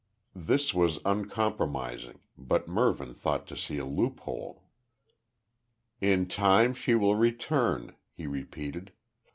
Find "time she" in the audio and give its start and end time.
6.27-6.95